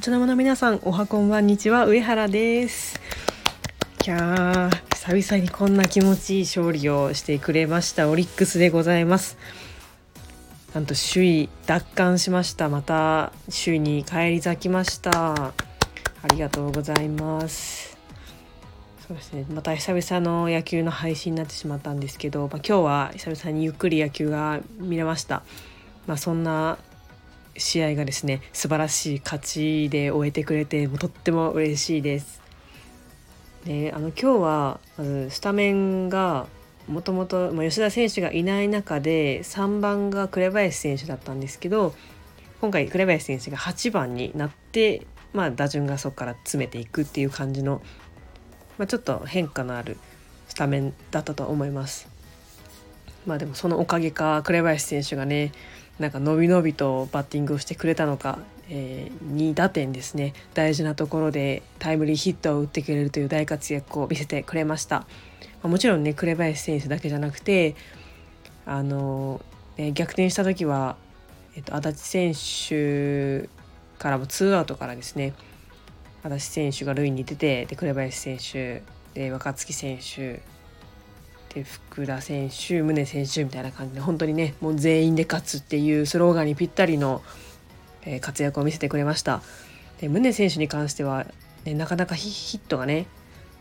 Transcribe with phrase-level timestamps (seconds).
[0.00, 1.84] お茶の間の皆さんおはこんばんにちは。
[1.84, 2.98] 上原です。
[4.06, 8.08] いやー久々にこんな気持ちいい勝利をしてくれました。
[8.08, 9.36] オリックスでございます。
[10.72, 12.70] なんと首位奪還しました。
[12.70, 15.34] また首位に返り咲きました。
[15.34, 15.52] あ
[16.30, 17.98] りがとうございます。
[19.06, 19.44] そうですね。
[19.52, 25.42] また久々の野球の配信になってしまったんですけど、まあ、今日は久々にゆっくり野球が見れました。
[26.06, 26.78] まあ、そんな
[27.56, 32.40] 試合がですね素晴らしい勝ちで終えてくれてもとっても嬉しいです。
[33.64, 36.46] であの今日はまずスタメンが
[36.88, 41.94] もともと吉田選手がいない中で3番が紅林選手だったんですけど
[42.60, 47.80] 今回紅林選手が8番になって、まあ、打順がそこから詰めていくっていう感じの、
[48.76, 49.98] まあ、ちょっと変化のある
[50.48, 52.08] スタメンだったと思います。
[53.26, 55.52] まあでもそのおかげか紅林選手がね
[56.00, 58.38] なんか伸び伸びとバッティングをしてくれたのか、
[58.70, 60.32] えー、2打点ですね。
[60.54, 65.06] 大事なところでタイムリーヒットを打ってくれるという大活躍を見せてくれました、
[65.62, 67.76] ま、もちろんね紅林選手だけじゃなくて
[68.64, 69.42] あの、
[69.76, 70.96] ね、逆転した時は、
[71.54, 73.48] えっと、足立選手
[73.98, 75.34] からもツーアウトからですね。
[76.22, 80.40] 足立選手が塁に出てで紅林選手で若月選手
[81.54, 87.22] で福田選手宗選手みたいな感じで本当にねもう全員で勝つっていうスローガンにぴったりの、
[88.02, 89.42] えー、活躍を見せてくれました
[90.00, 91.26] で宗選手に関しては、
[91.64, 93.06] ね、なかなかヒットがね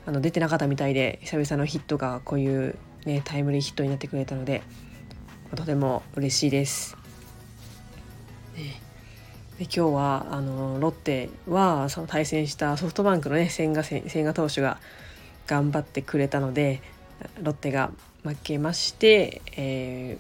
[0.06, 4.62] あの出てなかったみたいで久々のヒットがこういう、ね、タイムリーヒットになってくれたので
[5.56, 6.96] とても嬉しいです。
[8.56, 8.82] ね
[9.58, 14.80] で今日はあのロッテはその対戦したソフトバンクのね千賀千賀投手が
[15.48, 16.82] 頑張ってくれたので
[17.42, 17.92] ロッテが
[18.24, 20.18] 負けまして、え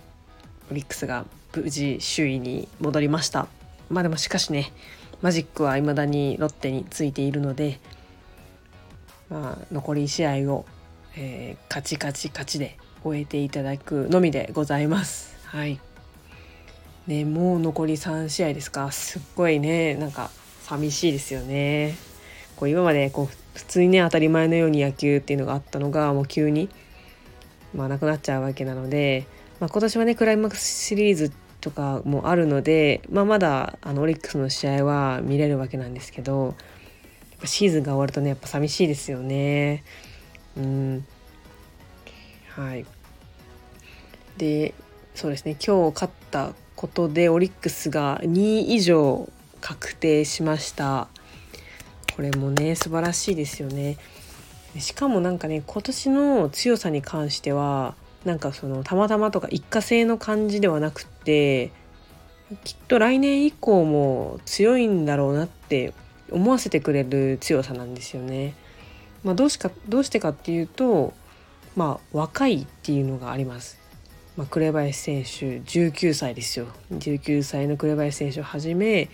[0.69, 3.47] ー、オリックスが無事首位に戻りました
[3.89, 4.71] まあでもしかしね
[5.21, 7.79] マジックは未だにロッテについているので、
[9.29, 10.65] まあ、残り試合を、
[11.17, 15.37] えー、勝ち勝ち勝ちで終えていただくのみでございます。
[15.45, 15.79] はい
[17.07, 20.29] ね、もう残り3試合ですかすっごいねなんか
[20.61, 21.95] 寂しいですよね。
[22.55, 26.69] こう今までこう普通にね当たり前のように野球っていうのがあったのがもう急に
[27.73, 29.25] まあ、なくなっちゃうわけなので、
[29.59, 31.31] まあ、今年はねクライマックスシリーズ
[31.61, 36.55] とかもあるので、まあ、まだあのオリックスの試合は見れるわけなんですけど
[37.43, 39.83] シーズンが終わるとねやっぱ寂しいですよね。
[40.57, 41.05] うん。
[42.49, 42.85] はい。
[44.37, 44.73] で
[45.15, 45.55] そうですね。
[45.65, 49.29] 今日勝ったことでオリックスが2位以上
[49.61, 51.07] 確定しました。
[52.15, 53.97] これもね素晴らしいですよね。
[54.77, 61.71] しかもなんかね今年の強さに関してはなんかそのたまたまとか一過性の感じではなくって
[62.63, 65.93] きっと来年以降も強いんだろうなって
[66.31, 68.53] 思わせてくれる強さなんですよね。
[69.23, 71.13] まあ、どうしかどうしてかっていうと、
[71.75, 73.79] まあ、若いっていうのがあります。
[74.37, 79.09] まあ、紅林選手19歳ですよ19歳の紅林選手をはじめ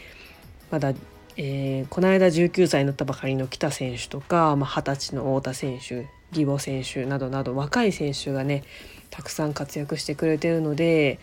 [0.69, 0.93] まだ
[1.37, 8.63] えー、この間19歳になったばかりの北選手とか、まあ、20歳の太田選手義母選手などなど若い選手がね
[9.09, 11.19] たくさん活躍してくれてるので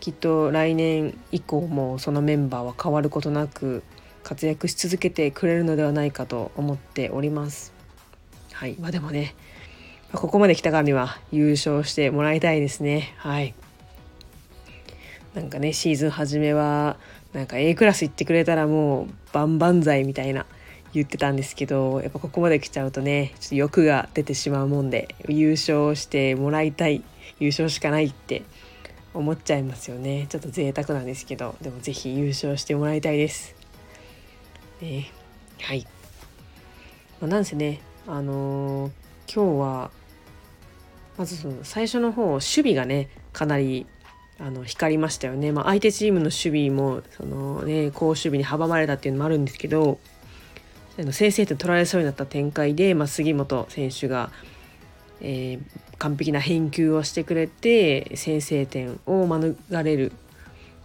[0.00, 3.82] きっと来年以降もそのメンバーは変わることなく
[4.22, 7.72] 活躍し続けてくれるのではないかと思っております。
[8.52, 9.34] はいまあ、でもね
[10.12, 13.14] ここまで来たからには優勝してもらいたいですね。
[13.18, 13.54] はい
[15.34, 16.96] なんかねシーズン初めは
[17.32, 20.46] なんか A クラス行ってくれたらもう万々歳みたいな
[20.94, 27.02] 言ってたんですけどやっぱここまで来ちゃうとねちょっと欲が出てしまうもんで優勝してもらいたい
[27.38, 28.42] 優勝しかないって
[29.14, 30.26] 思っちゃいますよね。
[30.28, 33.54] ちょっと贅沢なんですけどでも是非優勝してもらいたいです。
[34.80, 35.10] ね、
[35.60, 35.86] はい、
[37.20, 38.90] まあ、なんせねあのー、
[39.32, 39.90] 今日は
[41.16, 43.86] まずその最初の方守備がねかなり
[44.40, 49.98] あの光りましたよね、まあ、相手チームの守備もその、ね、好守備に阻まれたっていうのもあるんですけど
[51.12, 54.30] 先制点取られそうになった展開で、まあ、杉本選手が、
[55.20, 60.12] えー、完璧な返球をしてくれて先制点を免れる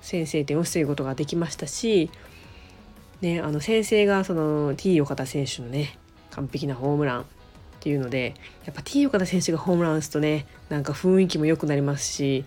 [0.01, 2.11] 先制点を防ぐことができましたし、
[3.21, 5.97] ね、あの先制がその T 岡田選手のね
[6.31, 7.25] 完璧なホームランっ
[7.79, 8.35] ていうので
[8.65, 12.45] やっぱ T 岡田選手がホームラン打つとねなんか雰囲気も良くなりますし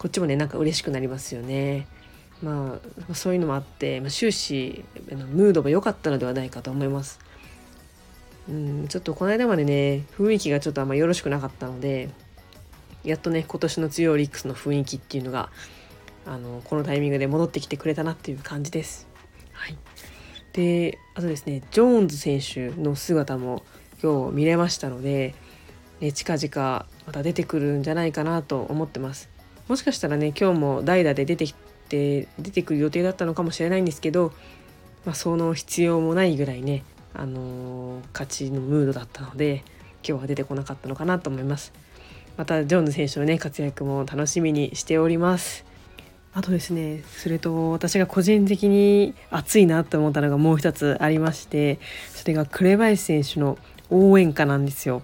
[0.00, 1.86] こっちもねなんか嬉しくなりますよね。
[2.42, 2.80] ま
[3.10, 7.20] あそういうのもあって、まあ、終始ムードも良かったのではないかと思います。
[8.48, 12.08] うんちょっとこの間までね雰囲気がちょっとあんまよろしくなかったので
[13.04, 15.50] やっとね今年の強いオリックスの雰囲気っていうのが
[16.24, 19.06] あのこのタイミングで戻ってきてくれたなっていう感じです。
[19.52, 19.76] はい
[20.54, 23.62] であとですねジョーンズ選手の姿も
[24.02, 25.34] 今日見れましたので、
[26.00, 29.28] ね、近々また出てくるんじゃないかなと思ってます
[29.70, 31.54] もしかしたらね今日も代打で出てき
[31.88, 34.32] て出てくる予定だったのかもしれないんですけど、
[35.04, 36.82] まあ、その必要もないぐらいね、
[37.14, 39.62] あのー、勝ちのムードだったので
[40.04, 41.72] 今日は出てこなかったのかなと思います。
[42.36, 45.64] またジョーンズ選手のね活躍も楽しみにしております。
[46.34, 51.78] あとですねそれと私が個人的に熱いなと思ったのがもう一つありまして
[52.12, 53.56] それが紅林選手の
[53.88, 55.02] 応援歌なんですよ。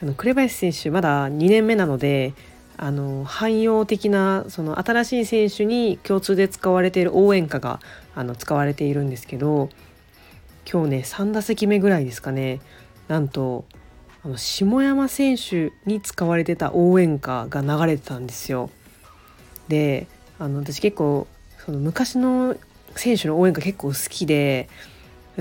[0.00, 2.34] あの紅林選手まだ2年目なので
[2.76, 7.80] あの汎用的なその新しい選手に共通で使われている応援歌が
[8.14, 9.68] あの使われているんですけど
[10.70, 12.60] 今日ね3打席目ぐらいですかね
[13.08, 13.64] なんと
[14.24, 18.70] あの下山選手に使われてた応援歌が流れてたんですよ。
[19.68, 20.06] で
[20.38, 21.26] あの私結構
[21.64, 22.56] その昔の
[22.96, 24.68] 選手の応援歌結構好きで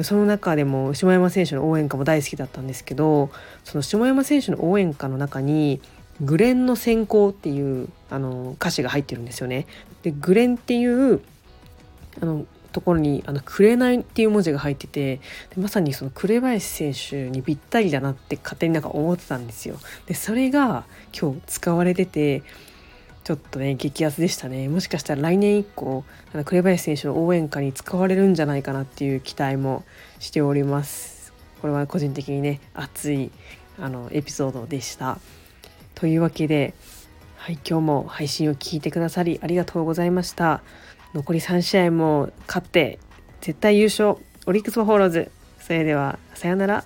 [0.01, 3.31] その中でも下山選手の応援歌も大好きだったんですけど
[3.63, 5.81] その下山選手の応援歌の中に
[6.21, 9.65] 「グレンの先行」っていうあの歌詞が入ってるんですよね。
[10.03, 11.21] でグレンっていう
[12.21, 15.19] あのところに「あの紅」っていう文字が入ってて
[15.57, 19.77] まさにその紅林選手にぴったりだなって勝手になんか思ってたんですよ。
[20.07, 20.85] でそれが
[21.19, 22.43] 今日使われてて
[23.23, 29.85] ちょっとね激アツでしたねもしかしたら来年以降あの紅林選手の応援歌に使われるんじゃないかなっていう期待も
[30.19, 33.31] しておりますこれは個人的にね熱い
[33.79, 35.19] あのエピソードでした
[35.95, 36.73] というわけで
[37.37, 40.61] はい今日も配信を聞いてくださりありがとうございました。
[41.13, 42.99] 残り3試合も勝って
[43.41, 45.31] 絶対優勝オリックス・バファローズ。
[45.59, 46.85] それではさようなら。